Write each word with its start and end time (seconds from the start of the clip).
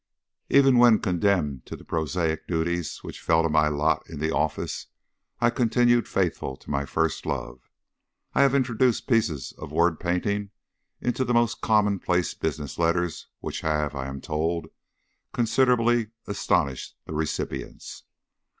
Even 0.49 0.79
when 0.79 0.97
condemned 0.97 1.63
to 1.67 1.75
the 1.75 1.83
prosaic 1.85 2.47
duties 2.47 3.03
which 3.03 3.21
fell 3.21 3.43
to 3.43 3.49
my 3.49 3.67
lot 3.67 4.01
in 4.09 4.17
the 4.19 4.31
office, 4.33 4.87
I 5.39 5.51
continued 5.51 6.07
faithful 6.07 6.57
to 6.57 6.71
my 6.71 6.85
first 6.85 7.23
love. 7.23 7.69
I 8.33 8.41
have 8.41 8.55
introduced 8.55 9.05
pieces 9.07 9.51
of 9.59 9.71
word 9.71 9.99
painting 9.99 10.49
into 11.01 11.23
the 11.23 11.35
most 11.35 11.61
commonplace 11.61 12.33
business 12.33 12.79
letters 12.79 13.27
which 13.41 13.61
have, 13.61 13.93
I 13.93 14.07
am 14.07 14.21
told, 14.21 14.69
considerably 15.33 16.09
astonished 16.25 16.95
the 17.05 17.13
recipients. 17.13 18.01